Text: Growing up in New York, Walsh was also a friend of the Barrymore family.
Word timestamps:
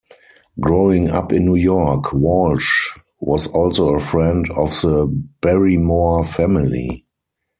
Growing 0.59 1.11
up 1.11 1.31
in 1.31 1.45
New 1.45 1.53
York, 1.53 2.11
Walsh 2.11 2.97
was 3.19 3.45
also 3.45 3.93
a 3.93 3.99
friend 3.99 4.49
of 4.57 4.71
the 4.81 5.05
Barrymore 5.41 6.23
family. 6.23 7.05